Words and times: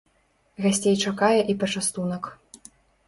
Гасцей 0.65 0.97
чакае 1.05 1.39
і 1.53 1.57
пачастунак. 1.65 2.23